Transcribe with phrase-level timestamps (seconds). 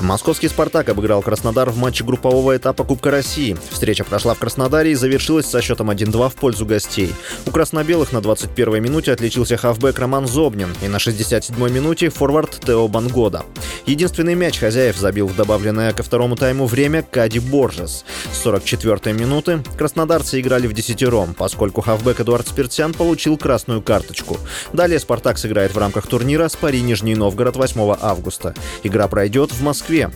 [0.00, 3.56] Московский «Спартак» обыграл Краснодар в матче группового этапа Кубка России.
[3.70, 7.12] Встреча прошла в Краснодаре и завершилась со счетом 1-2 в пользу гостей.
[7.46, 12.88] У краснобелых на 21-й минуте отличился хавбэк Роман Зобнин и на 67-й минуте форвард Тео
[12.88, 13.44] Бангода.
[13.84, 18.04] Единственный мяч хозяев забил в добавленное ко второму тайму время Кади Боржес.
[18.32, 24.38] С 44-й минуты краснодарцы играли в десятером, поскольку хавбэк Эдуард Спиртян получил красную карточку.
[24.72, 28.54] Далее «Спартак» сыграет в рамках турнира с Пари Нижний Новгород 8 августа.
[28.82, 30.10] Игра пройдет в Москве Москве.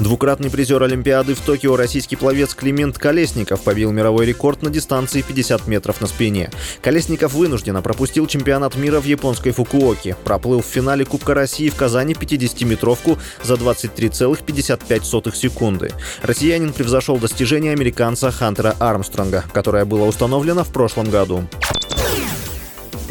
[0.00, 5.68] Двукратный призер Олимпиады в Токио российский пловец Климент Колесников побил мировой рекорд на дистанции 50
[5.68, 6.50] метров на спине.
[6.80, 12.14] Колесников вынужденно пропустил чемпионат мира в японской Фукуоке, проплыл в финале Кубка России в Казани
[12.14, 15.92] 50-метровку за 23,55 секунды.
[16.22, 21.46] Россиянин превзошел достижение американца Хантера Армстронга, которое было установлено в прошлом году.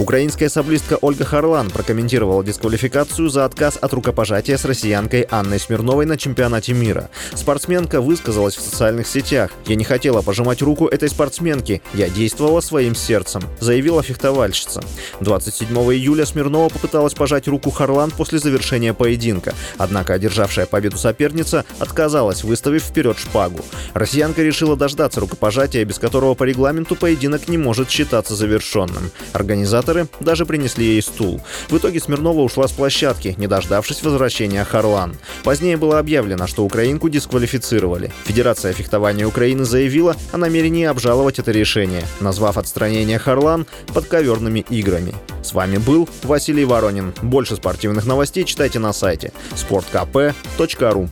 [0.01, 6.17] Украинская саблистка Ольга Харлан прокомментировала дисквалификацию за отказ от рукопожатия с россиянкой Анной Смирновой на
[6.17, 7.11] чемпионате мира.
[7.35, 9.51] Спортсменка высказалась в социальных сетях.
[9.67, 11.83] «Я не хотела пожимать руку этой спортсменки.
[11.93, 14.81] Я действовала своим сердцем»,— заявила фехтовальщица.
[15.19, 19.53] 27 июля Смирнова попыталась пожать руку Харлан после завершения поединка.
[19.77, 23.59] Однако одержавшая победу соперница отказалась, выставив вперед шпагу.
[23.93, 29.11] Россиянка решила дождаться рукопожатия, без которого по регламенту поединок не может считаться завершенным.
[29.33, 31.41] Организатор организаторы даже принесли ей стул.
[31.69, 35.15] В итоге Смирнова ушла с площадки, не дождавшись возвращения Харлан.
[35.43, 38.11] Позднее было объявлено, что украинку дисквалифицировали.
[38.25, 45.13] Федерация фехтования Украины заявила о намерении обжаловать это решение, назвав отстранение Харлан подковерными играми.
[45.43, 47.13] С вами был Василий Воронин.
[47.21, 51.09] Больше спортивных новостей читайте на сайте sportkp.ru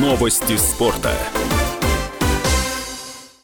[0.00, 1.12] Новости спорта.